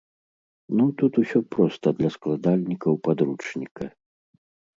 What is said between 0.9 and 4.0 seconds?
тут усё проста для складальнікаў падручніка.